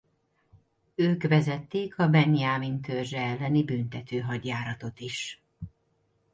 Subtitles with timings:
[0.95, 5.41] Ők vezették a Benjámin törzse elleni büntető hadjáratot is.